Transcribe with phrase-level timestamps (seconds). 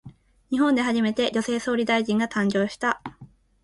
[0.49, 3.03] 日本で初めて、女性総理大臣が誕生した。